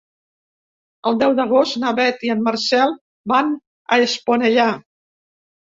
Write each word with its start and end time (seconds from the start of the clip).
El 1.11 1.19
deu 1.23 1.35
d'agost 1.41 1.77
na 1.83 1.91
Beth 2.01 2.25
i 2.29 2.31
en 2.37 2.41
Marcel 2.47 2.97
van 3.35 3.53
a 3.97 4.01
Esponellà. 4.07 4.71